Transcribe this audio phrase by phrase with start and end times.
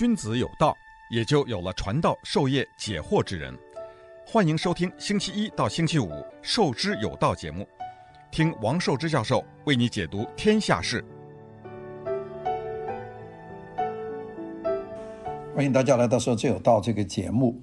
[0.00, 0.74] 君子有道，
[1.10, 3.54] 也就有了传道授业解惑之人。
[4.24, 6.08] 欢迎收听星期一到星期五
[6.40, 7.68] 《授之有道》节目，
[8.30, 11.04] 听王寿之教授为你解读天下事。
[15.54, 17.60] 欢迎大家来到《授之有道》这个节目。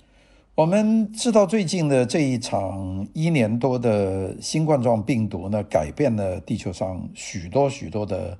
[0.54, 8.38] 我们知道，最近的这一场一年多的新冠状病毒呢，改变了地球上许多许多的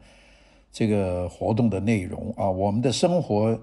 [0.78, 3.60] 这个活动的内容啊，我们的生活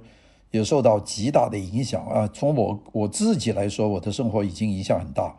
[0.52, 2.28] 也受到极大的影响啊。
[2.28, 5.38] 从我我自己来说，我的生活已经影响很大。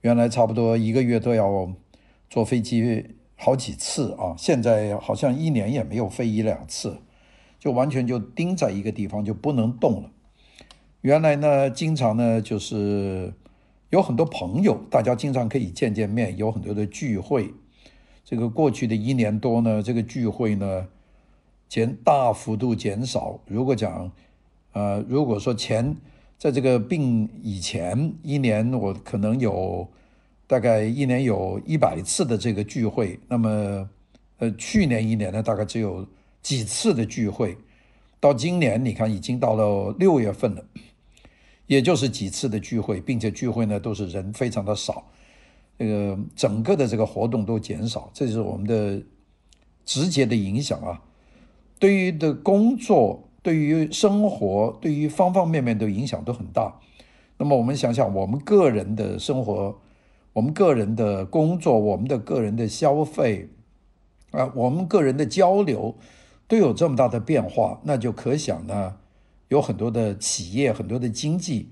[0.00, 1.72] 原来差不多一个月都要
[2.28, 3.06] 坐飞机
[3.36, 6.98] 好几次啊，现在好像一年也没有飞一两次，
[7.60, 10.10] 就完全就盯在一个地方，就不能动了。
[11.02, 13.32] 原来呢，经常呢就是
[13.90, 17.54] 有很多朋友，大家经常可以见见面，有很多的聚会。
[18.24, 20.88] 这个过去的一年多呢，这个聚会呢
[21.68, 23.38] 减大幅度减少。
[23.46, 24.10] 如果讲，
[24.72, 25.96] 呃，如果说前
[26.38, 29.88] 在这个病以前一年，我可能有
[30.46, 33.88] 大概一年有一百次的这个聚会，那么
[34.38, 36.06] 呃去年一年呢，大概只有
[36.42, 37.56] 几次的聚会。
[38.20, 40.64] 到今年你看，已经到了六月份了。
[41.66, 45.04] 也就是几次的聚会，并且聚会呢都是人非常的少，
[45.76, 49.02] 这个整个的这个活动都减少，这是我们的
[49.84, 51.02] 直接的影响啊。
[51.78, 56.80] 对于的工作，对于生活，对于方方面面的影响都很大。
[57.38, 59.78] 那么我们想想，我们个人的生活，
[60.32, 63.50] 我们个人的工作，我们的个人的消费
[64.30, 65.94] 啊，我们个人的交流
[66.48, 68.96] 都有这么大的变化，那就可想呢。
[69.48, 71.68] 有很多的企业，很多的经济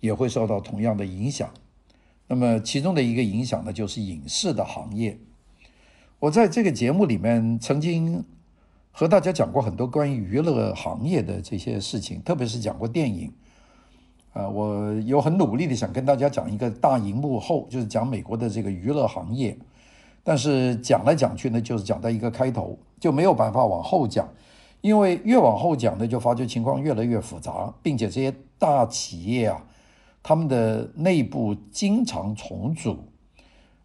[0.00, 1.48] 也会受到同样的影响。
[2.26, 5.18] 那么其中的一个影响呢，就是影视的行业。
[6.18, 8.24] 我在这个节目里面曾经
[8.96, 13.32] 和大家讲过很多关于娱乐行业的这些事情，特别是讲过电影。
[14.32, 19.58] 啊，我有很努力的想跟大家讲一个大荧幕后，就是讲美国的这个娱乐行业。
[20.22, 24.28] 但是讲来讲去呢，就是讲到一个开头，就没有办法往后讲。
[24.80, 29.60] 因为越往后讲呢，就发觉情况越来越复杂，并且这些大企业啊，
[30.22, 33.04] 他们的内部经常重组，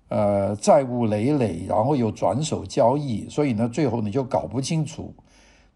[0.10, 5.14] 呃，债务累累，然后又转手交易，所以呢，最后你就搞不清楚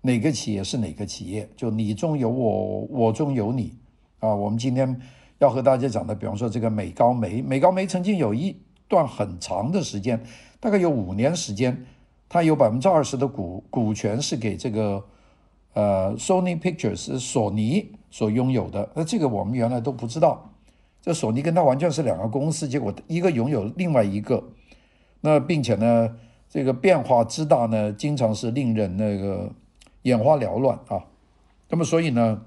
[0.01, 3.73] 哪个企业是哪个企业，就你中有我，我中有你
[4.19, 4.35] 啊。
[4.35, 4.99] 我们今天
[5.39, 8.55] 要和大家讲的，比方说这个美高梅，美高梅曾经有一
[8.87, 10.21] 段很长的时间，
[10.59, 11.85] 大概有五年时间，
[12.27, 15.03] 它有百分之二十的股股权是给这个。
[15.75, 20.52] 呃，Sony Pictures 索尼所拥有的，那这个我们原来都不知道。
[21.03, 24.41] 这索尼跟它完全是两个公司，结果一个拥有另外一个，
[25.19, 26.15] 那并且呢，
[26.49, 29.51] 这个变化之大呢，经常是令人那个
[30.03, 31.03] 眼花缭乱啊。
[31.67, 32.41] 那么所以呢，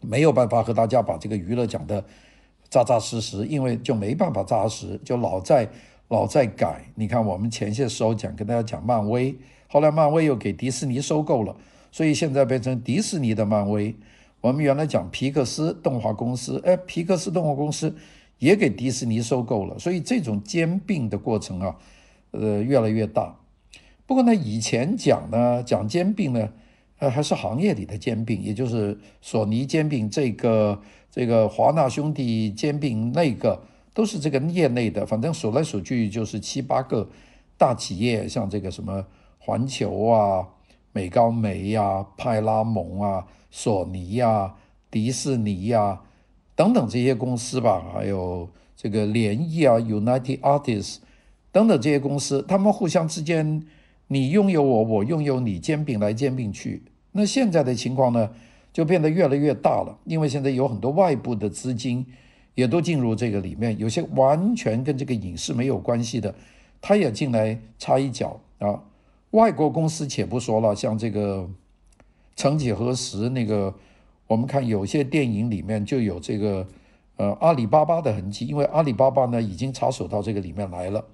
[0.00, 2.04] 没有办法和大家把这个娱乐讲得
[2.68, 5.68] 扎扎实实，因为就没办法扎实，就老在
[6.08, 6.86] 老在改。
[6.96, 9.36] 你看我们前些时候讲跟大家讲漫威，
[9.68, 11.54] 后来漫威又给迪士尼收购了。
[11.92, 13.94] 所以现在变成迪士尼的漫威，
[14.44, 17.96] 我们原来讲皮克斯动画公司，哎，皮克斯动画公司
[18.38, 21.74] 也给迪士尼收购了，所以这种兼并的过程啊，
[22.32, 23.34] 呃，越来越大。
[24.04, 26.50] 不过呢，以前讲呢，讲兼并呢，
[26.98, 30.78] 呃，还是行业里的兼并，也就是索尼兼并这个，
[31.10, 33.62] 这个华纳兄弟兼并那个，
[33.94, 37.08] 都是这个业内的，反正数来数去就是七八个
[37.56, 39.06] 大企业，像这个什么
[39.38, 40.46] 环球啊。
[40.94, 44.54] 美高梅呀、派拉蒙啊、索尼呀、
[44.92, 46.00] 迪士尼呀、
[46.54, 50.98] 等等这些公司吧，还有这个联艺啊、United Artists
[51.50, 53.66] 等等这些公司，他们互相之间，
[54.06, 56.84] 你拥有我，我拥有你，兼并来兼并去。
[57.10, 58.30] 那现在的情况呢，
[58.72, 62.06] 就变得越来越大了，因为现在有很多外部的资金
[62.54, 66.32] 也都进入这个里面，有些完全跟这个影视没有关系的，
[66.80, 68.80] 他也进来插一脚啊。
[69.34, 71.50] 外国公司且不说了，像这个
[72.36, 73.74] 曾几何时，那个
[74.28, 76.64] 我们看有些电影里面就有这个
[77.16, 81.04] 呃阿里巴巴的痕迹，因为阿里巴巴呢已经插手到这个里面来了。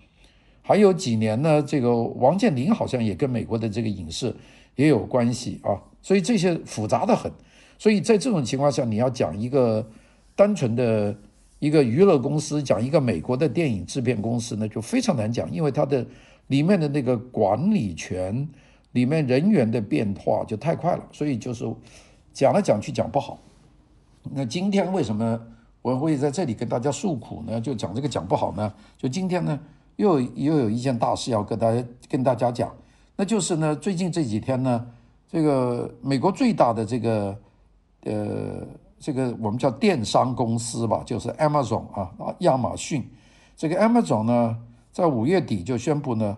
[0.60, 4.36] 还有几年呢，这个王健林好像也跟美国的这个影视
[4.76, 7.32] 也有关系啊，所以这些复杂的很。
[7.78, 9.88] 所以在这种情况下，你要讲一个
[10.36, 11.16] 单纯的
[11.58, 16.06] 一个娱乐公司，讲一个美国的电影制片公司呢，就非常难讲，因为它的。
[16.50, 18.46] 里面的那个管理权，
[18.92, 21.64] 里面人员的变化就太快了，所以就是
[22.32, 23.38] 讲来讲去讲不好。
[24.32, 25.40] 那今天为什么
[25.80, 27.60] 我会在这里跟大家诉苦呢？
[27.60, 28.74] 就讲这个讲不好呢？
[28.98, 29.58] 就今天呢，
[29.94, 32.74] 又又有一件大事要跟大家跟大家讲，
[33.14, 34.84] 那就是呢，最近这几天呢，
[35.28, 37.38] 这个美国最大的这个
[38.02, 38.66] 呃，
[38.98, 42.10] 这个我们叫电商公司吧，就是 Amazon 啊，
[42.40, 43.08] 亚马逊。
[43.56, 44.58] 这个 Amazon 呢，
[45.00, 46.36] 在五月底就宣布呢，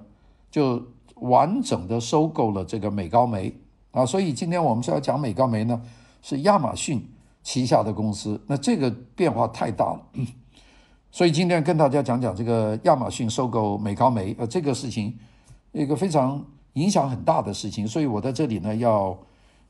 [0.49, 0.81] 就
[1.17, 3.53] 完整的收购了这个美高梅
[3.91, 5.83] 啊，所以今天我们是要讲美高梅呢，
[6.23, 7.05] 是亚马逊
[7.43, 8.41] 旗下的公司。
[8.47, 10.01] 那这个变化太大了，
[11.11, 15.13] 所以今天跟大家讲讲这个亚马逊收购美高梅呃，这个事情
[15.73, 16.41] 一个非常
[16.75, 17.85] 影响很大的事情。
[17.85, 19.19] 所以我在这里呢，要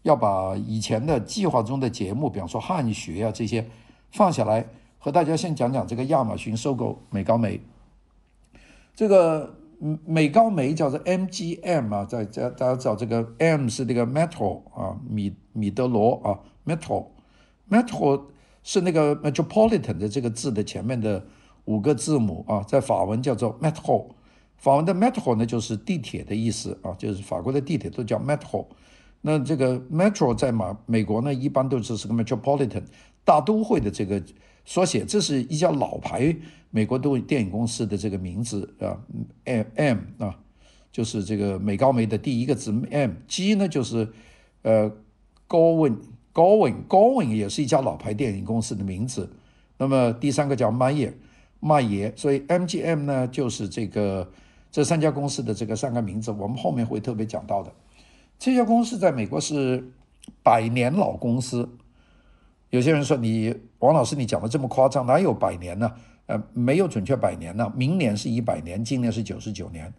[0.02, 3.66] 要把以前的计划中的节目，比方说汉学啊这些
[4.10, 4.66] 放下来。
[4.98, 7.60] 和大家先讲讲这个亚马逊收购美高梅，
[8.94, 9.54] 这个
[10.04, 18.22] 美高梅叫做 MGM 啊，在在大家知道这个 M 是这个 Metro 啊，米米德罗啊，Metro，Metro
[18.62, 21.24] 是那个 Metropolitan 的这个字的前面的
[21.64, 24.08] 五个字母啊，在法文叫做 Metro，
[24.56, 28.66] 法文的 Metro 呢就是地铁的意思啊，就是法国的地铁都叫 Metro，
[29.22, 32.82] 那这个 Metro 在马美国呢一般都是是个 Metropolitan
[33.24, 34.22] 大都会的这个。
[34.64, 36.35] 缩写，这是一家老牌
[36.70, 38.97] 美国都电影公司的这个名字啊
[39.44, 40.38] ，M M 啊，
[40.91, 44.12] 就是这个美高梅的第一个字 M，G 呢就是
[44.62, 44.91] 呃
[45.49, 45.97] Gowen
[46.32, 49.31] Gowen Gowen 也是一家老牌电影公司的名字。
[49.79, 51.12] 那么第三个叫 Mayer
[51.61, 54.32] 麦爷，所以 MGM 呢就是这个
[54.70, 57.73] 这三家公司的这个三个名字，我们后面会特别讲到的。
[58.38, 59.93] 这家公司在美国是
[60.43, 61.69] 百年老公司。
[62.70, 65.93] 有些人说你王老师，你讲的这么夸张，哪有百年呢？
[66.26, 67.70] 呃，没有准确百年呢。
[67.75, 69.93] 明年是一百年，今年是九十九年，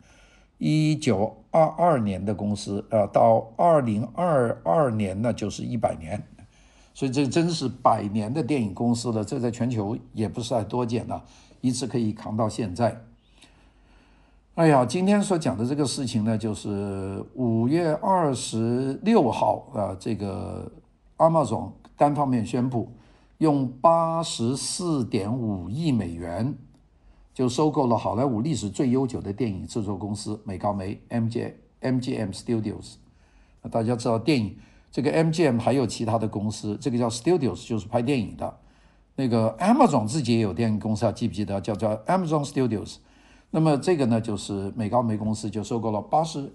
[0.58, 6.24] 一九二二年的公司啊，到二零二二年呢就是一百年，
[6.94, 9.22] 所以这真是百年的电影公司了。
[9.22, 11.22] 这在全球也不是太多见呐，
[11.60, 12.98] 一直可以扛到现在。
[14.56, 20.72] 哎呀，今天所讲的这个事情呢，就是五月二十六号啊，这个
[21.18, 21.72] Amazon。
[21.96, 22.92] 单方面宣布，
[23.44, 26.56] 用八十四点五亿美元
[27.34, 31.52] 就收购了好莱坞历史最悠久的电影制作公司美高梅 MG
[31.82, 32.94] MGM Studios。
[33.70, 34.56] 大家知道电影
[34.90, 38.60] 这个 MGM 还有其他的公司，这个叫 Studios 就是拍电影的。
[39.18, 42.96] 那个 Amazon 自己也有电影公司啊，记不记得叫做 Amazon Studios？
[43.52, 46.50] 那么这个呢，就是美高梅公司就收购了八十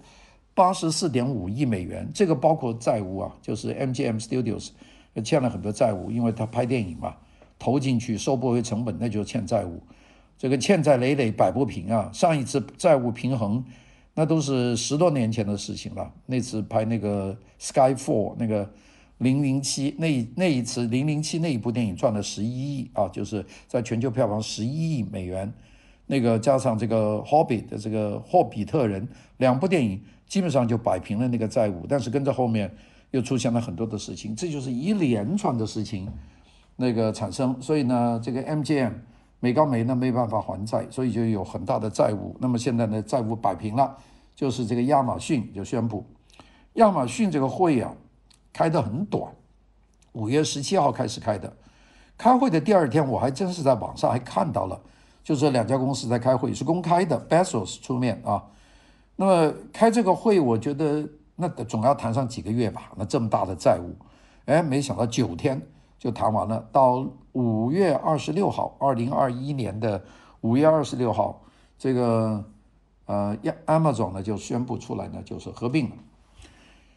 [0.55, 4.71] 八十四点五亿美元，这个包括债务啊，就是 MGM Studios。
[5.23, 7.15] 欠了很多债务，因为他拍电影嘛，
[7.57, 9.81] 投进去收不回成本，那就欠债务。
[10.37, 12.09] 这个欠债累累，摆不平啊！
[12.13, 13.61] 上一次债务平衡，
[14.13, 16.13] 那都是十多年前的事情了。
[16.27, 18.71] 那次拍那个《Skyfall》那个
[19.17, 25.51] 零零七，那那一次零零七那一部电影赚了十一亿啊，就是在全球票房十一亿美元。
[26.07, 29.05] 那个加上这个《Hobbit》的这个《霍比特人》
[29.37, 31.85] 两部电影，基本上就摆平了那个债务。
[31.89, 32.73] 但是跟着后面。
[33.11, 36.07] 又出现了很多的事情，这就是一连串的事情，
[36.75, 38.93] 那个产生，所以呢，这个 MGM
[39.39, 42.35] 美高梅呢没办法还债，所以就有很大的债务。
[42.39, 43.97] 那么现在呢，债务摆平了，
[44.35, 46.05] 就是这个亚马逊就宣布，
[46.73, 47.91] 亚马逊这个会啊
[48.53, 49.33] 开得很短，
[50.11, 51.51] 五月十七号开始开的，
[52.15, 54.79] 开会的第二天我还真是在网上还看到了，
[55.23, 58.43] 就是两家公司在开会，是公开的，Bezos 出面啊。
[59.15, 61.09] 那么开这个会，我觉得。
[61.41, 62.91] 那总要谈上几个月吧？
[62.97, 63.95] 那这么大的债务，
[64.43, 65.61] 哎，没想到九天
[65.97, 66.67] 就谈完了。
[66.73, 70.03] 到五月二十六号，二零二一年的
[70.41, 71.41] 五月二十六号，
[71.77, 72.43] 这个
[73.05, 75.95] 呃，Amazon 呢就宣布出来呢，就是合并了。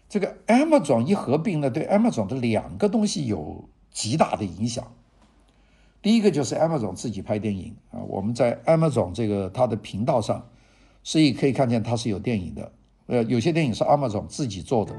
[0.08, 4.84] 这个 Amazon 一合并呢，对 Amazon 的两个东西有极大的影响。
[6.02, 10.48] 第一个就是 Amazon 自己拍电影啊，我们在 Amazon 这个它的频道上，
[11.04, 12.72] 所以可以看见它是有电影的。
[13.06, 14.94] 呃，有些电影是 Amazon 自己做的。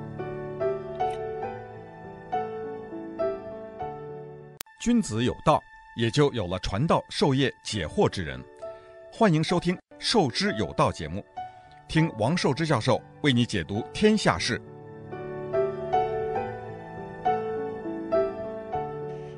[4.82, 5.62] 君子有道，
[5.96, 8.44] 也就有了传道授业解惑之人。
[9.12, 11.24] 欢迎收听《授之有道》节目，
[11.88, 14.62] 听王寿之教授为你解读天下事。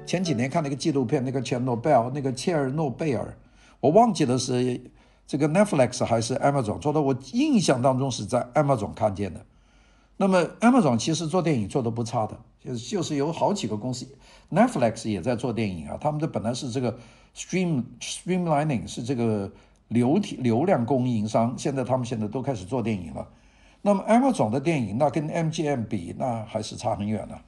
[0.07, 3.31] 前几年看那个纪录片，那个切尔诺贝尔，那个切尔诺贝尔，
[3.79, 4.81] 我忘记了是。
[5.27, 7.01] 这个 Netflix 还是 Amazon 做的？
[7.01, 9.43] 我印象当中是在 Amazon 看见的。
[10.17, 14.07] 那么 Amazon 其实做电影做的不差的，就是就是有好几个公司
[14.51, 15.97] ，Netflix 也在做电影啊。
[15.99, 16.95] 他们的本来是这个
[17.35, 19.51] stream streamlining 是这个
[19.87, 23.27] 流体流量供应商，现在他们现在都开始做电影了。
[23.81, 27.41] 那么 Amazon 的电影那跟 MGM 比，那还是差很远了。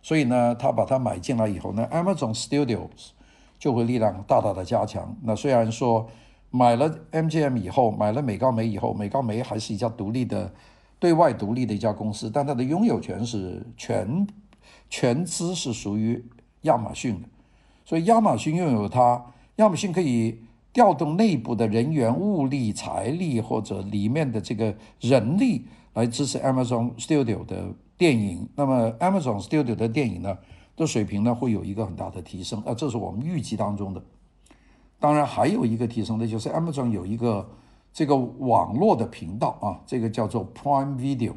[0.00, 3.10] 所以呢，他把它买进来以后呢，Amazon Studios
[3.58, 5.16] 就会力量大大的加强。
[5.22, 6.08] 那虽然说。
[6.56, 10.54] 买了 MGM 以后，买了美高梅以后，美高梅还是一家独立的、
[11.00, 14.24] 对外独立的一家公司，但它的拥有权是全
[14.88, 16.24] 全资是属于
[16.60, 17.28] 亚马逊的，
[17.84, 19.20] 所以亚马逊拥有它，
[19.56, 20.38] 亚马逊可以
[20.72, 27.64] 调动内部的人员、物力、财力或者里面的这个人力来支持 Amazon Studio 的
[27.98, 28.48] 电影。
[28.54, 30.38] 那么 Amazon Studio 的电影呢，
[30.76, 34.00] 的水平呢会有一个很大的提升啊，这是我们预计当中的。
[35.04, 37.46] 当然还有一个提升的就是 Amazon 有一个
[37.92, 41.34] 这个网络的频道啊，这个叫做 Prime Video。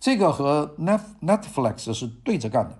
[0.00, 2.76] 这个和 Net Netflix 是对着干的。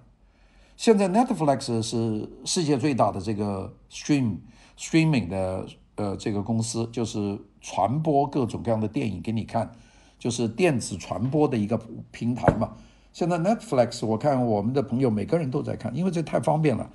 [0.76, 4.38] 现在 Netflix 是世界最大的这个 stream
[4.76, 9.70] streaming 的呃这个公司，就是传播各种各样的电影给你看，
[10.18, 12.72] 就是电子传播的一个平台嘛。
[13.12, 16.90] 现在 Netflix 我看我们的朋友每个人都在看，因为这太方便了。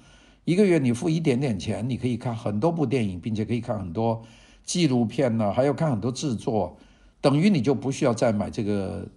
[0.46, 4.22] 一个月你付一点点钱，你可以看很多部电影，并且可以看很多
[4.64, 6.78] 纪录片呢，还要看很多制作，
[7.22, 9.08] 等于你就不需要再买这个。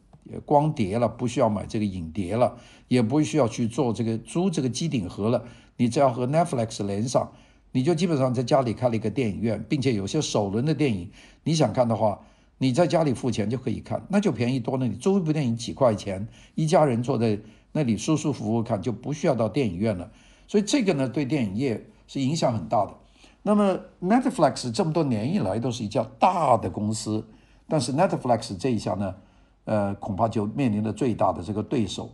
[0.44, 2.56] 光碟了，不需要买这个影碟了，
[2.88, 5.44] 也不需要去做这个租这个机顶盒了。
[5.76, 7.30] 你只要和 Netflix 连上，
[7.70, 11.12] 你就基本上在家里开了一个电影院，并且有些首轮的电影，
[11.44, 12.22] 你想看的话，
[12.58, 14.88] 你在家里付钱就可以看，那就便宜多了。
[14.88, 17.38] 你租一部电影几块钱，一家人坐在
[17.70, 20.10] 那里舒舒服服看，就不需要到电影院了。
[20.46, 22.94] 所以这个呢，对电影业是影响很大的。
[23.42, 27.26] 那么 Netflix 这么多年以来都是一家大的公司，
[27.68, 29.14] 但是 Netflix 这一下呢？
[29.64, 32.10] 呃，恐怕就面临了最大的这个对手。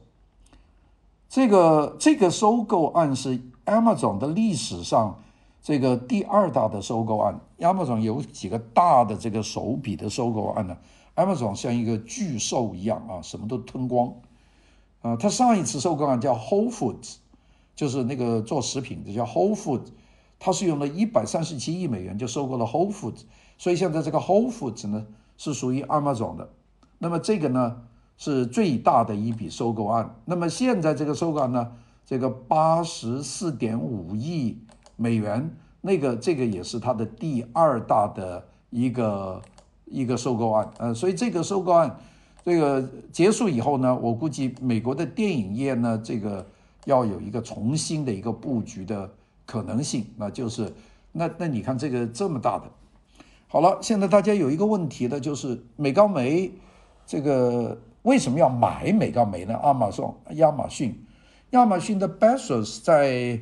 [1.28, 5.18] 这个这个收购案是 Amazon 的历史上
[5.62, 7.38] 这个第二大的收购案。
[7.58, 10.76] Amazon 有几个大的这个手笔的收购案呢
[11.14, 14.12] ？Amazon 像一个巨兽一样啊，什么都吞光。
[15.02, 17.16] 啊，他上一次收购案叫 Whole Foods，
[17.74, 19.88] 就是那个做食品的叫 Whole Foods，
[20.38, 23.22] 他是用了一百三十七亿美元就收购了 Whole Foods，
[23.56, 26.48] 所以现在这个 Whole Foods 呢是属于 Amazon 的。
[26.98, 27.82] 那么这个呢
[28.16, 30.14] 是最大的一笔收购案。
[30.24, 31.72] 那么现在这个收购案呢，
[32.06, 34.58] 这个八十四点五亿
[34.96, 35.50] 美元，
[35.80, 39.42] 那个这个也是它的第二大的一个
[39.86, 40.70] 一个收购案。
[40.78, 41.98] 呃，所以这个收购案
[42.44, 46.46] 这个结束以后呢，我估计美国的电影业呢，这个
[46.84, 49.10] 要有一个重新的一个布局的
[49.46, 50.06] 可能性。
[50.16, 50.72] 那就是
[51.12, 52.64] 那那你看这个这么大的，
[53.48, 56.50] 好了，现在大家有一个问题的，就是美高梅。
[57.04, 59.58] 这个为什么要买美高梅呢？
[59.64, 61.04] 亚马逊、亚马逊、
[61.50, 63.38] 亚马逊的 Bezos 在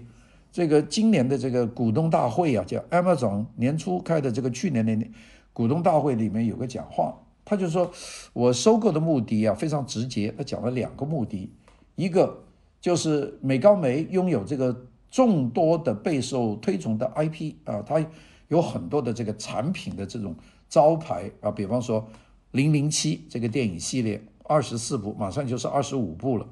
[0.50, 5.06] 这个今年的这个股东大会啊，叫 Amazon 年初开的这个去年的
[5.52, 7.88] 股东大会里面有个讲话，他就说
[8.32, 11.52] 我收购的目的啊非常直接，他讲了两个目的，
[11.96, 12.42] 一个
[12.80, 18.04] 就是美高梅拥有这个众多的备受推崇的 IP 啊，它
[18.48, 20.34] 有很多的这个产品的这种
[20.68, 22.08] 招牌啊，比方说。
[22.52, 26.48] 零零七这个电影系列二十四部，马上就是二十五部了。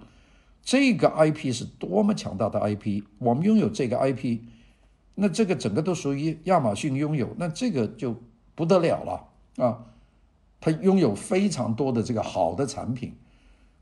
[0.63, 3.03] 这个 IP 是多么强大的 IP！
[3.19, 4.39] 我们拥有这个 IP，
[5.17, 8.15] 那这个整个都属于亚马逊拥有，那这个就
[8.55, 9.87] 不得了了啊！
[10.61, 13.13] 它拥有非常多的这个好的产品。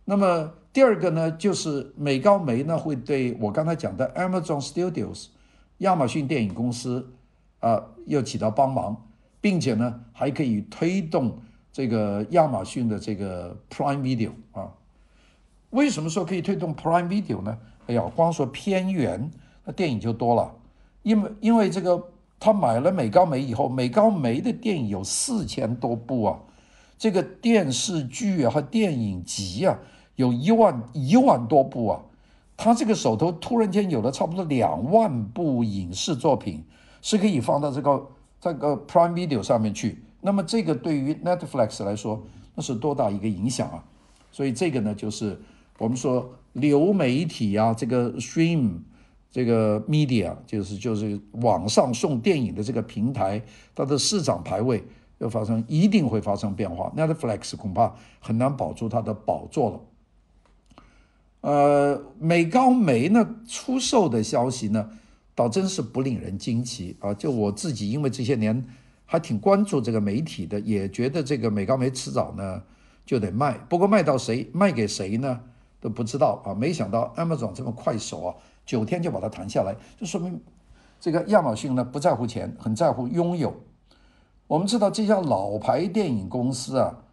[0.09, 5.27] 那么第二个呢，就是美高梅呢会对我刚才讲的 Amazon Studios
[5.79, 7.13] 亚马逊电影公司
[7.61, 9.09] 啊，又起到帮忙，
[9.41, 11.39] 并且呢还可以推动。
[11.73, 14.73] 这个亚马逊的这个 Prime Video 啊，
[15.69, 17.59] 为什么说可以推动 Prime Video 呢？
[17.87, 19.31] 哎呀，光说片源，
[19.65, 20.55] 那电影就多了，
[21.03, 22.03] 因为因为这个
[22.41, 26.39] 他买了美高梅以后，美高梅的电影有四千多部啊，
[26.97, 29.79] 这个电视剧啊和电影集啊
[30.17, 32.03] 有一万一万多部啊，
[32.57, 36.65] 他这个手头突然间有了差不多两万部影视作品，
[37.01, 38.07] 是可以放到这个
[38.41, 40.03] 这个 Prime Video 上面去。
[40.23, 42.23] 那么这个对于 Netflix 来说，
[42.55, 43.85] 那是多大一个影响啊！
[44.33, 45.41] 所以这个呢，就是
[45.79, 48.79] 我们说流媒体啊，这个 stream
[49.31, 53.43] 这个 media，就是就是网上送电影的这个平台，
[53.75, 54.83] 它的市场排位
[55.19, 56.91] 要发生，一定会发生变化。
[56.97, 59.81] Netflix 恐怕很难保住它的宝座了。
[61.47, 64.91] 呃，美高梅呢出售的消息呢，
[65.33, 67.15] 倒真是不令人惊奇啊！
[67.15, 68.65] 就我自己，因为这些年。
[69.09, 72.61] 还挺关注这个媒体的，也觉得这个美高梅迟早呢
[73.05, 75.41] 就得卖，不过卖到谁，卖给谁呢
[75.81, 76.53] 都不知道啊。
[76.53, 78.35] 没想到 Amazon 这么快手啊，
[78.65, 80.41] 九天就把它谈下来，就说明
[80.99, 83.55] 这个亚马逊呢不在乎钱，很在乎拥有。
[84.49, 87.05] 我们知道这家老牌电影公司啊，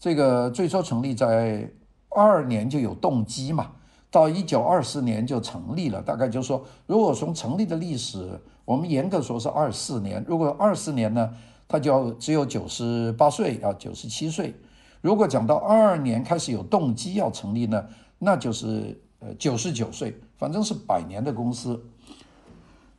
[0.00, 1.70] 这个最初成立在
[2.10, 3.72] 二二年就有动机嘛。
[4.10, 10.24] 到一九二四年就成立了，大概就是说，如果从成立的历史，我们严格说是二四年。
[10.26, 11.32] 如果二四年呢，
[11.68, 14.52] 他就只有九十八岁啊，九十七岁。
[15.00, 17.86] 如果讲到二二年开始有动机要成立呢，
[18.18, 21.80] 那就是呃九十九岁，反正是百年的公司。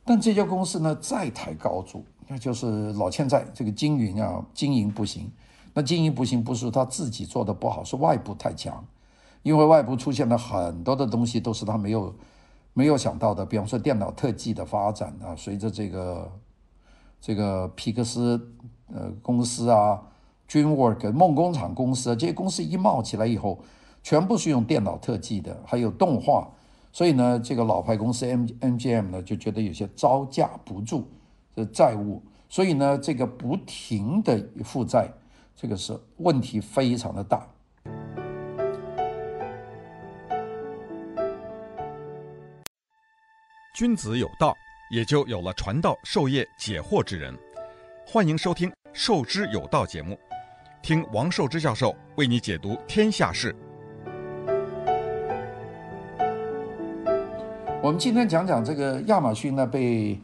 [0.04, 5.30] 但这家公司呢，债台高筑，那就是老欠债，这个经营啊，经营不行。
[5.74, 8.82] 那经营不行，不是他自己做的不好，是外部太强。
[9.42, 12.14] 因为外部出现了很多的东西，都是他没有
[12.72, 13.44] 没有想到的。
[13.44, 16.32] 比方说电脑特技的发展啊，随着这个
[17.20, 18.54] 这个皮克斯
[18.92, 20.02] 呃公司啊
[20.48, 23.58] Dreamwork 梦工厂公司啊，这些公司一冒起来以后，
[24.02, 26.48] 全部是用电脑特技的，还有动画。
[26.92, 31.08] 所以呢，这个老牌公司 M MGM 呢就觉得有些招架不住
[31.56, 35.10] 这债务，所以呢，这个不停的负债，
[35.56, 37.46] 这个是问题非常的大。
[43.74, 44.54] 君子有道，
[44.90, 47.34] 也就有了传道授业解惑之人。
[48.06, 50.18] 欢迎收听《授之有道》节目，
[50.82, 53.56] 听王寿之教授为你解读天下事。
[57.82, 60.20] 我们今天讲讲这个亚马逊呢，被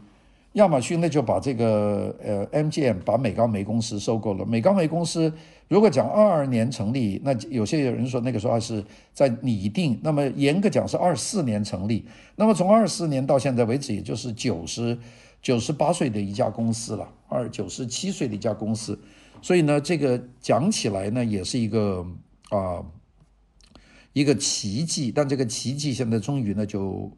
[0.52, 4.44] 亚马逊呢就把这个呃 MGM 把美高梅公司收购了。
[4.44, 5.32] 美高梅公司
[5.68, 12.04] 如果讲二二年成立，那有些有人说那个时候还是在拟定，那么严格讲是二四年成立。
[12.36, 14.98] 那么从二四年到现在为止，也就是九十
[15.40, 18.98] 九十八岁的一家公司了，二九十七岁的一家公司。
[19.42, 22.06] 所以呢，这个讲起来呢，也是一个
[22.50, 22.82] 啊、
[24.12, 25.12] 一个奇迹。
[25.14, 27.12] 但这个奇迹现在终于呢就。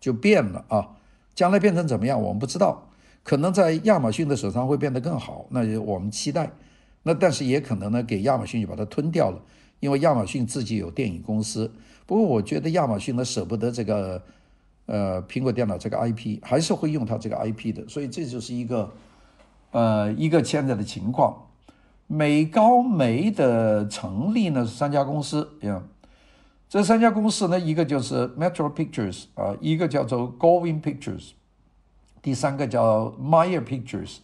[0.00, 0.96] 就变了啊，
[1.34, 2.88] 将来变成怎么样，我们不知道。
[3.22, 6.50] 可能在亚马逊的手上会变得更好，那就我们期待。
[7.02, 9.40] 那但是也可能呢，给亚马逊就把它吞掉了，
[9.80, 11.72] 因为亚马逊自己有电影公司。
[12.06, 14.22] 不过我觉得亚马逊呢舍不得这个，
[14.86, 17.88] 呃，苹果电脑这个 IP，还是会用它这个 IP 的。
[17.88, 18.92] 所以这就是一个，
[19.70, 21.46] 呃，一个现在的情况。
[22.06, 25.82] 美高梅的成立呢是三家公司，呀。
[26.68, 31.30] 这三家公司呢，一个就是 Metro Pictures 啊，一个叫做 g o v i n Pictures，
[32.22, 34.18] 第三个叫 Meyer Pictures，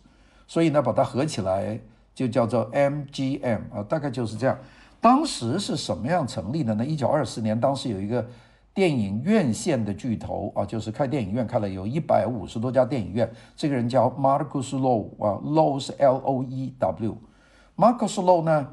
[0.46, 1.80] 所以呢，把它合起来
[2.16, 4.58] 就叫做 MGM 啊，大概就是这样。
[5.00, 6.84] 当时是什么样成立的呢？
[6.84, 8.26] 一九二四年，当时有一个
[8.72, 18.68] 电影院线的巨头啊，就是开电影院开了有一百五十多家电影院，这个人叫 Marcus Low 啊，Low 是 L O E W，Marcus Low 呢，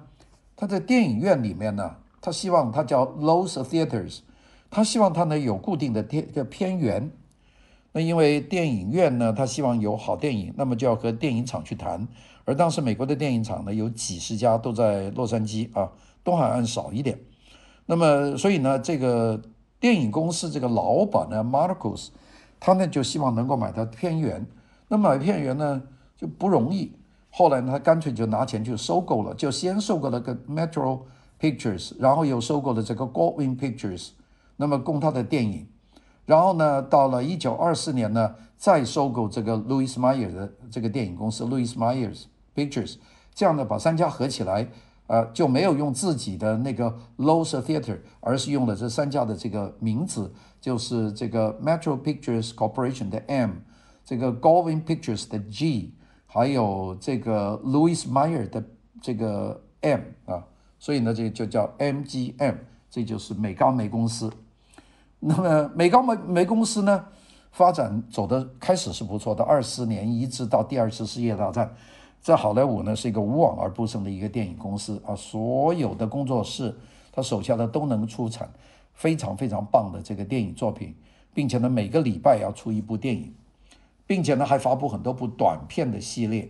[0.56, 1.98] 他在电影院里面呢。
[2.26, 4.20] 他希望他叫 Low's Theaters，
[4.72, 7.12] 他希望他呢有固定的片的片源。
[7.92, 12.08] 那因为电影院呢，他希望有好电影，那么就要和电影厂去谈。
[12.46, 15.92] 而当时美国的电影厂呢有几十家都在洛杉矶啊，
[16.24, 17.20] 东海岸少一点。
[17.86, 19.42] 那么所以呢，这个
[19.80, 22.10] 电影公司这个老板呢，Marcus，
[22.60, 24.46] 他呢就希望能够买到片源。
[24.88, 25.82] 那买片源呢
[26.18, 26.94] 就不容易。
[27.30, 31.02] 后来呢，他干脆就拿钱去收购了，就先收购了个 Metro。
[31.40, 34.12] Pictures，然后又收购了这个 Goldwyn Pictures，
[34.56, 35.68] 那么供他的电影，
[36.26, 42.96] 然后呢，到了一九二四年呢，再收购这个 Louis Mayer 的这个电影公司 louismayers Pictures，
[43.34, 44.68] 这样呢，把三家合起来，
[45.08, 53.52] 呃，就没有用自己的那个 Loews Theater，而是用了这三家的这个名字，就是这个 Metro Pictures Corporation 的 M，
[54.06, 55.94] 这个 Goldwyn Pictures 的 G，
[56.26, 58.64] 还有这个 Louis Meyer 的
[59.02, 60.44] 这个 M 啊。
[60.80, 62.56] 所以呢，这就叫 MGM，
[62.90, 64.30] 这就是美高梅公司。
[65.20, 67.06] 那么美高梅梅公司呢，
[67.54, 69.42] 发展走的开始是不错的。
[69.46, 71.74] 二四年一直到第二次世界大战，
[72.24, 76.74] 在好莱坞呢是一个无往而不胜的一个电影公司啊，所有的工作室，
[77.12, 78.50] 他手下的都能出产
[78.94, 80.96] 非常非常棒的这个电影作品，
[81.34, 83.32] 并且呢每个礼拜要出一部电影，
[84.08, 86.50] 并且呢还发布很多部短片的系列。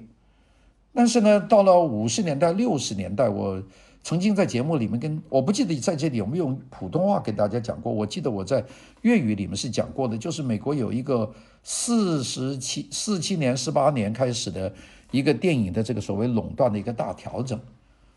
[0.93, 3.61] 但是呢，到了五十年代、六十年代，我。
[4.05, 8.61] 曾经在节目里面跟我不记得在这里有没有用普通话给大家讲过，我记得我在
[9.03, 11.31] 粤语里面是讲过的，就是美国有一个
[11.63, 14.73] 四十七四七年四八年开始的
[15.13, 17.57] 一个电影的这个所谓垄断的一个大调整，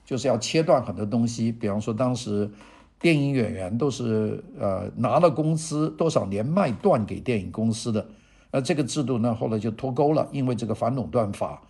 [0.05, 2.51] 就是要切断很多东西，比方说当时
[2.99, 8.09] 电影演员都是呃拿了工资多少年卖断给电影公司的，
[8.51, 11.63] 而这个制度呢后来就脱钩了，因为这个反垄断法，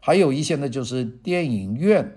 [0.00, 2.16] 还有一些呢就是电影院。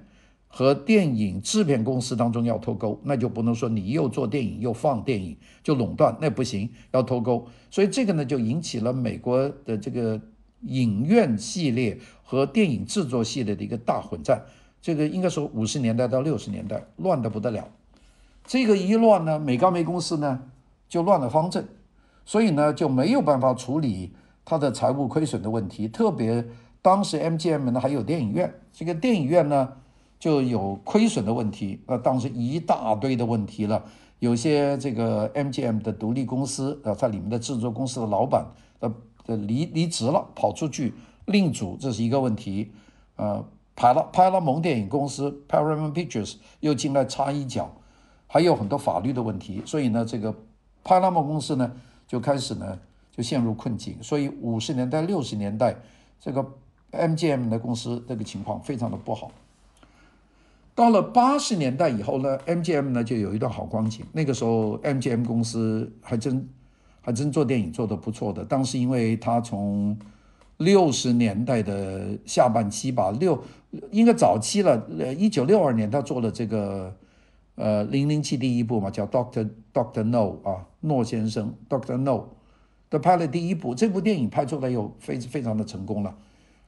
[0.56, 7.48] 和电影制片公司当中要脱钩，那就不能说你又做电影又放电影就垄断，那不行，要脱钩。
[7.72, 10.22] 所以这个呢，就引起了美国的这个
[10.66, 14.44] 影院系列和电影制作系列的一个大混战。
[14.82, 17.68] 这个应该说五十年代到六十年代乱得不得了。
[18.46, 20.42] 这个一乱呢，美高梅公司呢
[20.90, 21.68] 就乱了方阵，
[22.26, 25.88] 所以呢就没有办法处理它的财务亏损的问题。
[25.88, 26.46] 特别
[26.82, 29.74] 当时 MGM 呢还有电影院，这个电影院呢。
[30.20, 33.84] 就有亏损的问题，那当时一大堆的问题了，
[34.20, 38.46] 有些这个 MGM 的独立公司啊，它里面的制作公司的老板
[38.80, 38.90] 呃
[39.26, 40.94] 离离职了，跑出去
[41.26, 42.72] 另组，这是一个问题。
[43.16, 47.72] 呃，派拉派拉蒙电影公司 Paramount Pictures 又进来插一脚，
[48.28, 50.36] 还有很多法律的问题，所以呢，这个
[50.84, 51.72] 派拉蒙公司呢
[52.08, 52.80] 就开始呢
[53.12, 53.96] 就陷入困境。
[54.02, 55.76] 所以五十年代六十年代
[56.20, 56.46] 这个
[56.92, 59.32] MGM 的公司这个情况非常的不好。
[60.76, 64.04] 到了八十年代以后呢，MGM 呢就有一段好光景。
[64.12, 66.50] 那个时候，MGM 公司还真
[67.04, 68.44] 还真做电影做得不错的。
[68.44, 69.96] 当时因为他从
[70.58, 73.44] 六十年代的下半期吧，六
[73.92, 76.96] 应该早期了，呃，一九六二年他做了这个
[77.56, 82.30] 呃零零七第一部嘛，叫 Doctor Doctor No 啊，诺先生 Doctor No，
[82.90, 86.16] 他拍了第一部，这部电影拍出来又非非常的成功了，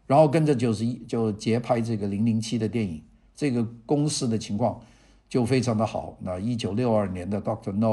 [0.06, 3.02] 然后跟着就是就接拍这个零零七的电影。
[3.36, 4.80] 这个公司的情况
[5.28, 6.18] 就非常的好。
[6.22, 7.88] 那一九六二年的《Doctor No》，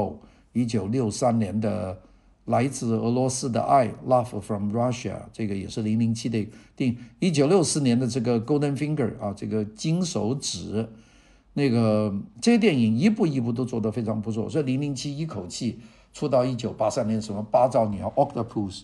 [0.53, 1.93] 一九六三年的
[2.45, 6.97] 《来自俄罗斯的爱》（Love from Russia），这个也是零零七的电影。
[7.19, 10.89] 一九六四年的这个《Golden Finger》啊，这个金手指，
[11.53, 14.49] 那个这些电影一部一部都做得非常不错。
[14.49, 15.79] 所以零零七一口气
[16.11, 18.79] 出到一九八三年什么《八爪鸟》《Octopus》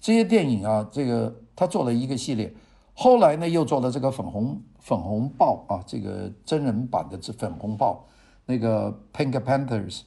[0.00, 2.54] 这些电影啊，这个他做了一个系列。
[2.94, 8.06] 后来呢，又做了这个粉红粉红豹啊，这个真人版的这粉红豹，
[8.46, 10.02] 那个 Pink Panthers，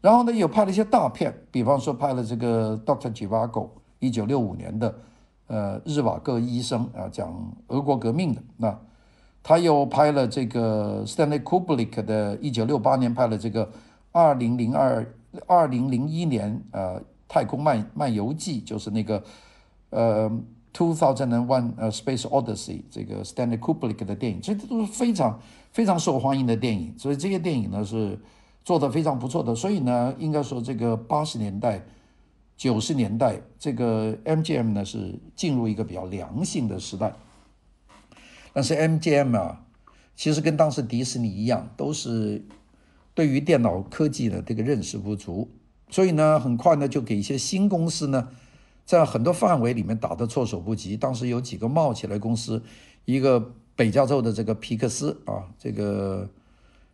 [0.00, 4.94] 然后呢，又拍了一些大片，比方说拍了这个 Doctor Zhivago，一九六五年的，
[5.46, 8.42] 呃，日瓦戈医生啊，讲俄国革命的。
[8.56, 8.78] 那
[9.42, 13.70] 他又拍了这个 Stanley Kubrick 的，一九六八年拍了这个
[14.12, 15.14] 二零零二
[15.46, 19.22] 二零零一年呃太空漫漫游记，就是那个
[19.90, 20.30] 呃。
[20.72, 25.40] Two thousand and one，呃，Space Odyssey，这个 Stanley Kubrick 的电影，这都是非常
[25.72, 28.16] 非常受欢迎的电影，所以这些电影呢是
[28.64, 29.54] 做得非常不错的。
[29.54, 31.84] 所以呢，应该说这个八十年代、
[32.56, 37.12] 九十年代，这个 MGM 呢是进入一个比较良性的时代。
[38.52, 39.62] 但是 MGM 啊，
[40.14, 42.44] 其实跟当时迪士尼一样，都是
[43.14, 45.48] 对于电脑科技的这个认识不足，
[45.88, 48.28] 所以呢，很快呢就给一些新公司呢。
[48.86, 50.96] 在很多范围里面打得措手不及。
[50.96, 52.60] 当时有几个冒起来公司，
[53.04, 56.28] 一个北加州的这个皮克斯啊，这个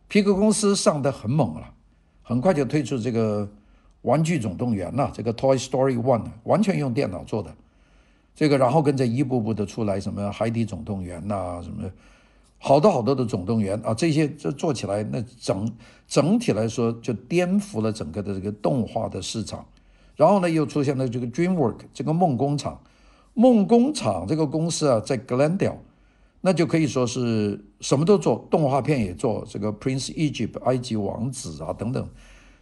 [0.07, 1.73] 皮克公司上得很猛了，
[2.23, 3.45] 很快就推出这个
[4.03, 7.53] 《玩具总动员》了，这个《Toy Story One》完全用电脑做的。
[8.33, 11.89] 这个然后跟着一步步的出来什么《海底总动员》呐，什么
[12.59, 15.71] 好多好多的总动员啊，这些这做起来那整
[16.07, 19.65] 整体来说就颠覆了整个的这个动画的市场。
[20.15, 22.81] 然后呢，又出现了这个 DreamWorks 这个梦工厂，
[23.33, 25.75] 梦工厂这个公司啊，在 Glendale，
[26.41, 32.09] 那就可以说是什么都做，动画片也做，这个 Prince Egypt 埃及王子啊等等，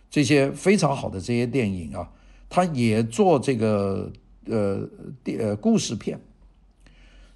[0.09, 2.09] 这些非常好的这些电影啊，
[2.49, 4.11] 他也做这个
[4.45, 4.89] 呃
[5.23, 6.19] 电呃故事片，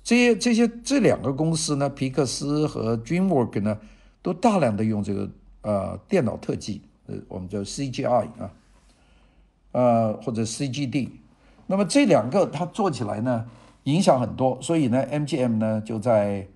[0.04, 3.78] 这些这些这两个公司呢，皮克斯和 DreamWork 呢，
[4.21, 5.30] 都大量的用这个
[5.62, 8.52] 呃电脑特技，呃我们叫 CGI 啊。
[9.71, 11.10] 呃，或者 CGD，
[11.67, 13.45] 那么这两个它做起来呢，
[13.84, 16.48] 影响很多，所以呢，MGM 呢就在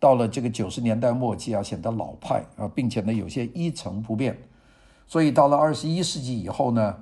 [0.00, 4.36] 到了这个九十年代末期啊，显得老派啊，并且呢有些一成不变，
[5.06, 6.96] 所以到了二十一世纪以后呢，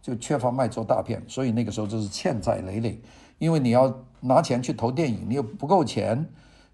[0.00, 3.00] 就缺乏卖座大片，所以那个时候就是欠债累累，
[3.38, 6.26] 因为你要拿钱去投电影，你又不够钱，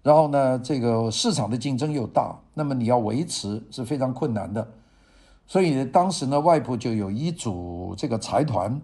[0.03, 4.67] 然后呢，这个市场的竞争又大，那么你要维持是非常困难的。
[5.47, 8.79] 所以当时呢，外部就有一组这个财团，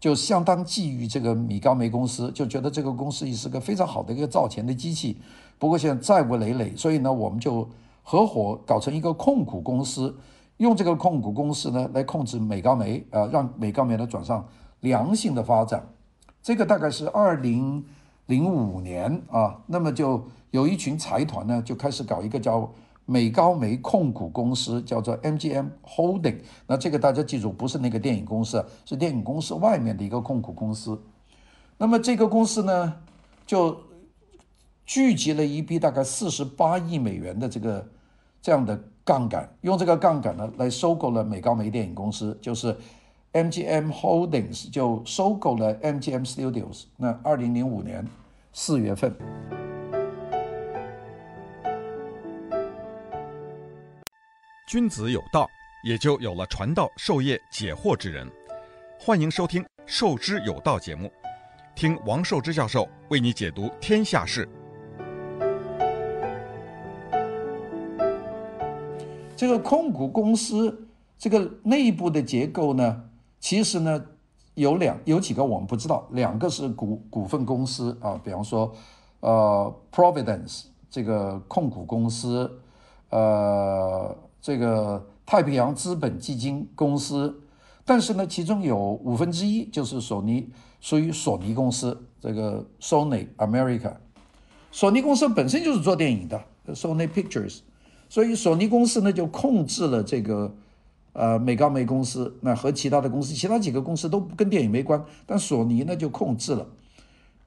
[0.00, 5.16] 就相当觊觎这个米高梅公司，就觉得这个公司也是个非常好的一个造钱的机器。
[5.58, 7.68] 不过现在债务累累，所以呢，我们就
[8.02, 10.14] 合伙搞成一个控股公司，
[10.58, 14.46] 用这个控股公司呢来控制米高梅，啊，让米高梅呢转上
[14.80, 15.86] 良性的发展。
[16.42, 17.82] 这个大概是二零
[18.26, 22.70] 零五年啊，那么就有一群财团呢就开始搞一个叫。
[23.06, 30.98] 美高梅控股公司叫做 MGM Holding，那这个大家记住，不是那个电影公司，是电影公司外面的一个控股公司。
[31.76, 32.94] 那么这个公司呢，
[33.46, 33.78] 就
[34.86, 37.86] 聚集了一笔大概四十八亿美元的这个
[38.40, 42.74] 这样的杠杆，用这个杠杆呢来收购了美高梅电影公司，就是
[43.32, 46.84] MGM Holdings 就收购了 MGM Studios。
[46.96, 48.06] 那二零零五年
[48.52, 49.63] 四月份。
[54.66, 55.46] 君子有道，
[55.82, 58.26] 也就有了传道授业解惑之人。
[58.98, 61.12] 欢迎收听《授之有道》节目，
[61.74, 64.48] 听王寿之教授为你解读天下事。
[69.36, 73.04] 这个控股公司这个内部的结构呢，
[73.38, 74.02] 其实呢
[74.54, 78.74] 有两有几个我们不知道，两个是股股份公司啊，比方说
[79.20, 82.50] 呃 Providence 这个控股公司，
[83.10, 87.40] 呃这个太平洋资本基金公司，
[87.82, 90.50] 但是呢，其中有五分之一就是索尼
[90.82, 93.94] 属于索尼公司，这个 Sony America，
[94.70, 97.60] 索尼公司本身就是做电影的 Sony Pictures，
[98.10, 100.54] 所以索尼公司呢就控制了这个。
[101.14, 106.66] 呃，美高梅公司那和其他的公司，其他几个公司都跟电影没关，但索尼呢就控制了。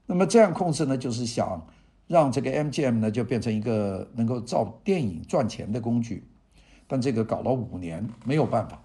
[0.06, 1.66] 那么这样控制呢，就是想
[2.06, 6.26] 让这个 MGM 呢就变成一个能够造电影赚钱的工具。
[6.88, 8.80] 但这个搞了五年没有办法，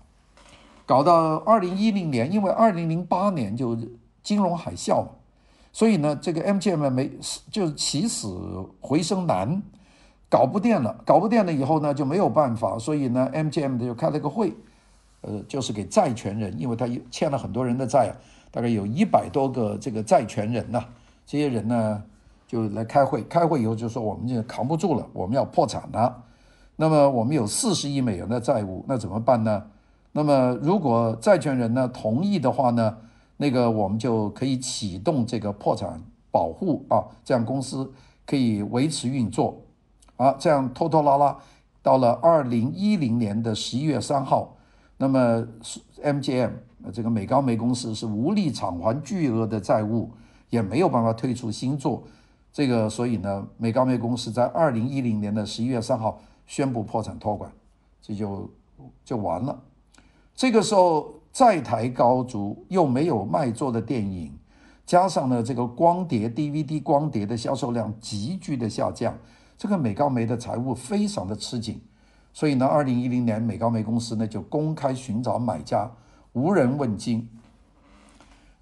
[0.85, 3.75] 搞到二零一零年，因为二零零八年就
[4.21, 5.09] 金融海啸嘛，
[5.71, 7.09] 所以呢这个 MGM 没
[7.49, 9.63] 就起死回生难，
[10.29, 14.53] 搞不定了，搞不定了以后呢就没有办法，所以呢 MGM 就开了个会。
[15.25, 18.11] 呃，就是给债权人，因为他欠了很多人的债啊，
[18.51, 20.83] 大概有一百多个这个债权人呐、
[21.25, 22.03] 这些人呢
[22.45, 26.23] 就来开会，开会以后就说我们就扛不住了，我们要破产了。
[26.83, 29.63] 那么我们有四十亿美元的债务，那怎么办呢？
[30.11, 32.97] 那么如果债权人呢同意的话呢，
[33.37, 37.89] 那个我们就可以启动这个破产保护啊，这样公司
[38.25, 39.61] 可以维持运作
[40.17, 41.37] 啊，这样拖拖拉拉
[41.81, 44.53] 到了二零一零年的十一月三号。
[44.97, 45.47] 那么
[46.03, 46.51] ，MGM
[46.91, 50.11] 这个美高梅公司是无力偿还巨额的债务，
[50.49, 52.03] 也没有办法推出新作，
[52.53, 57.51] 这个所以呢，美高梅公司在二零一零年的十一月三号宣布破产托管，
[57.99, 58.47] 这就
[59.03, 59.59] 就完了。
[60.35, 64.31] 这个时候债台高筑，又没有卖座的电影，
[64.85, 69.17] 加上呢这个光碟 DVD 光碟的销售量急剧的下降，
[69.57, 71.81] 这个美高梅的财务非常的吃紧。
[72.33, 75.89] 所以呢，二零一零年，美高梅公司呢就公开寻找买家，
[76.33, 77.27] 无人问津。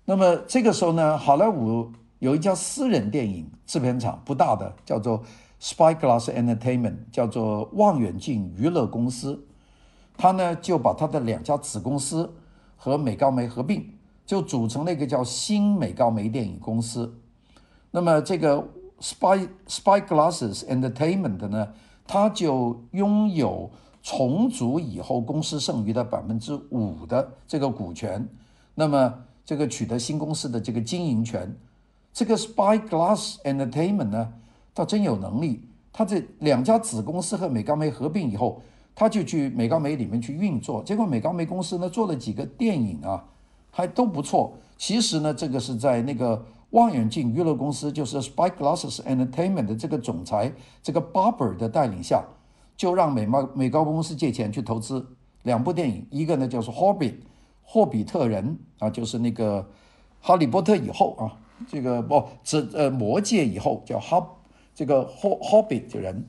[0.06, 1.92] 那么这个时候呢，好莱坞
[2.22, 5.24] 有一家私人电影制片厂，不大的，叫做
[5.60, 9.48] Spyglass Entertainment，叫做望远镜娱乐公司。
[10.16, 12.32] 他呢就把他的两家子公司
[12.76, 13.84] 和美高梅合并，
[14.24, 17.12] 就组成了一个叫新美高梅电影公司。
[17.90, 18.68] 那么这个
[19.00, 21.70] Spy Spyglass Entertainment 呢，
[22.06, 23.72] 他就拥有
[24.04, 28.30] 重组以后公司剩余的百分之五的这个股权，
[28.76, 29.12] 那么
[29.44, 31.58] 这个取得新公司的这个经营权，
[32.14, 34.34] 这个 Spyglass Entertainment 呢，
[34.74, 35.62] 倒真有能力。
[35.94, 38.62] 他这两家子公司和美高梅合并以后，
[38.96, 43.24] 他就去美高梅里面去运作，结果美高梅公司呢做了几个电影啊，
[43.72, 44.54] 还都不错。
[44.78, 46.46] 其实呢，这个是在那个。
[46.72, 50.50] 望远镜娱乐公司就是 Spyglass Entertainment 的这个总裁
[50.82, 52.24] 这个 Barber 的带领下，
[52.78, 55.06] 就让美高美高公司借钱去投资
[55.44, 57.12] 两部电影，一个呢就是《Hobbit》
[57.62, 59.70] 霍比特人啊，就是那个
[60.22, 61.36] 哈利波特以后啊，
[61.68, 64.26] 这个不这呃魔戒以后叫哈
[64.74, 66.26] 这个霍 Hobbit 人，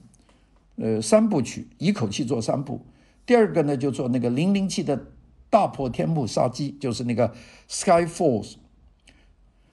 [0.76, 2.80] 呃三部曲一口气做三部。
[3.24, 5.06] 第二个呢就做那个零零七的
[5.48, 7.32] 大破天幕杀机，就是那个
[7.68, 8.54] Skyfalls。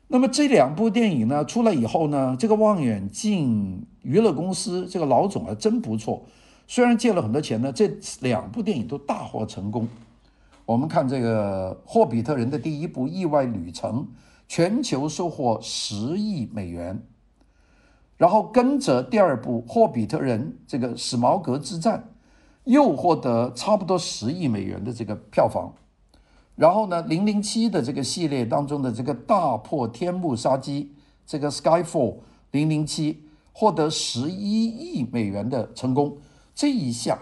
[0.07, 6.25] 那么这两部电影呢出来以后呢，这个望远镜娱乐公司这个老总啊真不错，
[6.67, 7.91] 虽然借了很多钱呢，这
[8.21, 9.87] 两部电影都大获成功。
[10.65, 14.01] 我们看这个《霍比特人》的第一部《意外旅程》，
[14.49, 17.05] 全球收获十亿美元，
[18.17, 22.09] 然后跟着第二部《霍比特人》这个史矛革之战，
[22.63, 25.71] 又获得差不多十亿美元的这个票房。
[26.55, 30.93] 然后呢，零零七的这个系列当中的这个大破天幕杀机，
[31.27, 32.17] 这个 Skyfall
[32.49, 36.17] 零零七获得十一亿美元的成功，
[36.55, 37.19] 这一下，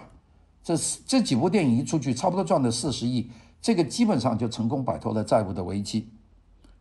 [0.63, 3.30] 这这几部电影一出去，差不多赚了四十亿，
[3.62, 6.08] 这个基本上就成功摆脱了债务的危机。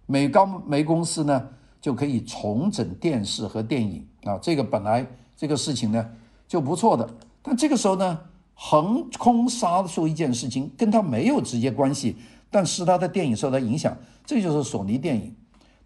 [0.07, 1.49] 美高梅公司呢
[1.81, 6.11] 就可以重整电视和电影啊，这个本来这个事情呢
[6.49, 7.09] 就不错的，
[7.43, 8.19] 但这个时候呢
[8.55, 12.17] 横空杀出一件事情，跟他没有直接关系。
[12.49, 15.35] 但是他的电影受到影响，这就是索尼电影。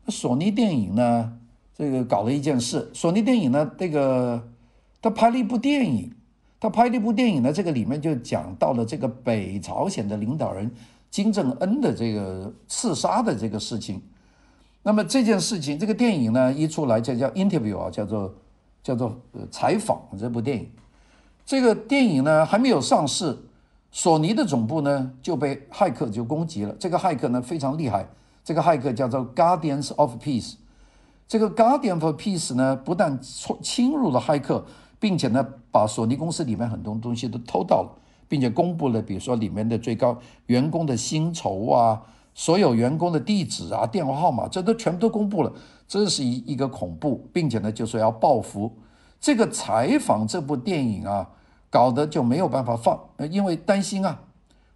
[0.05, 1.33] 那索尼电影呢，
[1.75, 2.91] 这个搞了一件事。
[2.93, 4.47] 索尼电影呢，这个
[5.01, 6.13] 他拍了一部电影，
[6.61, 10.71] 他拍了一部电影呢，这个里面就讲到了这个北朝鲜的领导人
[11.11, 14.01] 金正恩的这个刺杀的这个事情。
[14.83, 18.35] 那么这件事情，这个电影呢一出来就叫 interview 啊，叫做
[18.83, 20.71] 叫做呃采访这部电影。
[21.45, 23.37] 这个电影呢还没有上市。
[23.93, 26.73] 索尼的总部呢就被骇客就攻击了。
[26.79, 28.09] 这个骇客呢非常厉害，
[28.45, 30.55] 这个骇客叫做 Guardians of Peace。
[31.27, 33.21] 这个 Guardians of Peace 呢不但
[33.61, 34.65] 侵入了骇客，
[35.01, 37.91] 并且呢把索尼公司里面很多东西都偷到了，
[38.29, 40.17] 并且公布了，比如说里面的最高
[40.47, 42.01] 员工的薪酬啊，
[42.35, 45.53] 所有员工的地址啊、电话号码，这都全部都公布了。
[45.89, 48.77] 这是一一个恐怖，并且呢，就说要报复。
[49.21, 51.29] 这个采访这部电影啊，
[51.69, 52.99] 搞得就没有办法放，
[53.31, 54.21] 因为担心啊。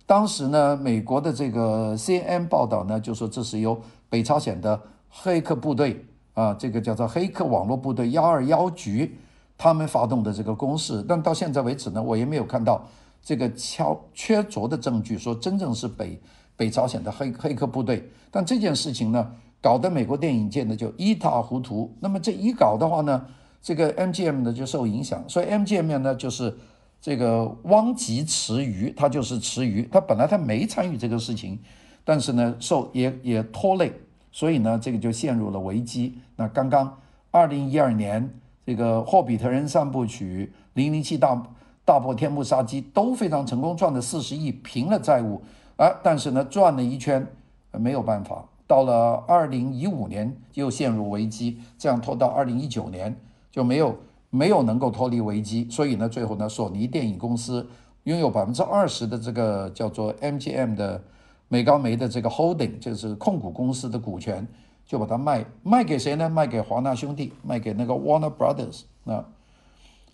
[0.06, 9.16] 当时呢，美国的这个 CNN 报道呢，就说这是由北朝鲜的黑客部队啊，这个叫做黑客网络部队幺二幺局，
[9.56, 11.02] 他们发动的这个攻势。
[11.08, 12.84] 但到现在为止呢，我也没有看到
[13.22, 16.20] 这个敲确凿的证据，说真正是北
[16.56, 18.08] 北朝鲜的黑黑客部队。
[18.30, 21.94] 但这件事情呢，搞得美国电影界呢就一塌糊涂。
[22.00, 23.26] 那么这一搞的话呢，
[23.62, 25.24] 这个 MGM 呢就受影响。
[25.28, 26.56] 所以 MGM 呢就是。
[27.00, 31.58] 这个汪吉池鱼，他就是池鱼，他本来他没参与这个事情，
[32.02, 33.92] 但是呢，受也也拖累，
[34.32, 36.14] 所以呢，这个就陷入了危机。
[36.34, 36.98] 那刚刚
[37.30, 38.26] 二零一二年，
[38.64, 41.42] 这个《霍比特人三部曲》、《零零七大
[41.84, 45.42] 大破天幕杀机》都非常成功，赚了四十亿，平了债务
[45.76, 47.26] 啊，但是呢，转了一圈
[47.72, 53.16] 没有办法，到了二零一五年又陷入危机，这样拖到二零一九年
[53.50, 53.96] 就没有。
[54.30, 57.64] 没有能够脱离危机，所以呢，最后呢，索尼电影公司
[58.02, 61.00] 拥有百分之二十的这个叫做 MGM 的
[61.46, 64.44] 美高梅的这个 holding，就是控股公司的股权，
[64.84, 66.28] 就把它卖卖给谁呢？
[66.28, 68.82] 卖给华纳兄弟，卖给那个 Warner Brothers。
[69.04, 69.24] 那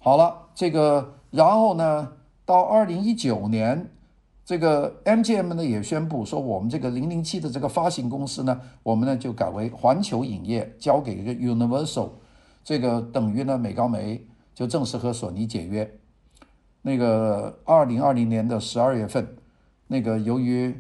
[0.01, 2.13] 好了，这个然后呢，
[2.45, 3.91] 到二零一九年，
[4.51, 12.09] 这个 MGM 呢也宣布说，我们这个零零七的这个发行公司呢，我们呢就改为环球影业，交给一个 Universal。
[12.65, 15.89] 这个等于呢，美高梅就正式和索尼解约。
[16.83, 19.37] 那个二零二零年的十二月份，
[19.87, 20.75] 那个由于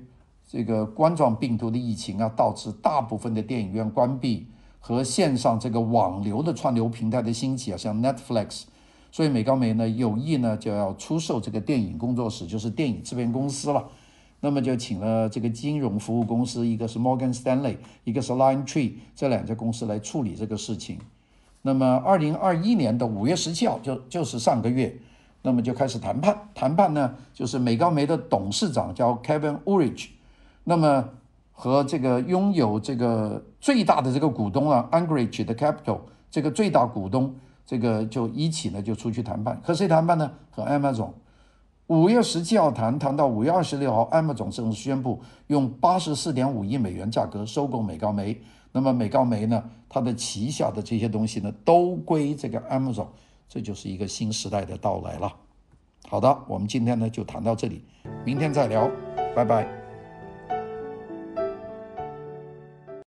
[0.48, 4.48] 这个冠状病毒的疫情啊，导致大部分的电影院关闭
[4.80, 8.64] 和线上这个网流的串流平台的兴起啊，像 Netflix，
[9.12, 13.88] 所以美高梅呢有意呢就要出售这个电影工作室，就是电影制片公司了。
[14.42, 20.99] 那么就请了这个金融服务公司，一个是 Morgan Stanley，一个是 LionTree 这两家公司来处理这个事情。
[21.61, 24.96] 那么，二零二一年的五月十七号，就就是上个月，
[25.42, 26.49] 那么就开始谈判。
[26.55, 30.07] 谈判呢，就是美高梅的董事长叫 Kevin Urich，
[30.64, 31.11] 那么
[31.53, 37.35] 和这个拥有这个最大的这个股东啊，Anchorage 的 Capital 这个最大股东，
[37.70, 39.56] 这个就一起呢就出去谈判。
[39.62, 40.28] 和谁谈判呢？
[40.50, 41.11] 和 Amazon。
[41.87, 48.37] 五月十七号谈，谈到五月二十六号，Amazon 正式宣布用八十四点五亿美元价格收购美高梅。
[48.72, 53.06] 那么美高梅呢，它的旗下的这些东西呢，都归这个 Amazon，
[53.48, 55.33] 这就是一个新时代的到来了。
[56.09, 57.85] 好的，我们今天呢就谈到这里，
[58.24, 58.90] 明天再聊，
[59.37, 59.79] 拜拜。